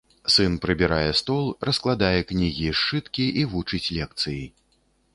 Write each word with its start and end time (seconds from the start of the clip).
Сын 0.35 0.53
прыбірае 0.63 1.11
стол, 1.19 1.45
раскладае 1.69 2.19
кнігі 2.33 2.67
і 2.73 2.75
сшыткі 2.83 3.31
і 3.43 3.47
вучыць 3.55 3.87
лекцыі. 4.03 4.43